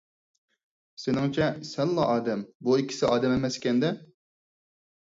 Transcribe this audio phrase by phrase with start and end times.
[1.01, 3.97] سېنىڭچە سەنلا ئادەم، بۇ ئىككىسى ئادەم ئەمەس ئىكەن- دە!